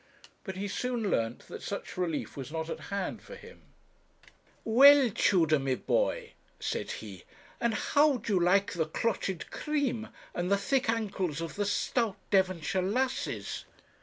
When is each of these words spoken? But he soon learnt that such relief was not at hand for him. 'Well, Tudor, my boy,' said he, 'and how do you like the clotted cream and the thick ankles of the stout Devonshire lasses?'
But 0.43 0.55
he 0.57 0.67
soon 0.67 1.11
learnt 1.11 1.41
that 1.47 1.61
such 1.61 1.95
relief 1.95 2.35
was 2.35 2.51
not 2.51 2.71
at 2.71 2.79
hand 2.89 3.21
for 3.21 3.35
him. 3.35 3.61
'Well, 4.65 5.11
Tudor, 5.13 5.59
my 5.59 5.75
boy,' 5.75 6.31
said 6.59 6.89
he, 6.89 7.23
'and 7.59 7.75
how 7.75 8.17
do 8.17 8.33
you 8.33 8.39
like 8.39 8.71
the 8.73 8.87
clotted 8.87 9.51
cream 9.51 10.07
and 10.33 10.51
the 10.51 10.57
thick 10.57 10.89
ankles 10.89 11.39
of 11.39 11.53
the 11.55 11.67
stout 11.67 12.17
Devonshire 12.31 12.81
lasses?' 12.81 13.65